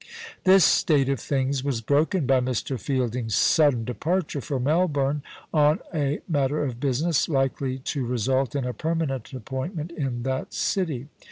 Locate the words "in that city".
9.91-11.07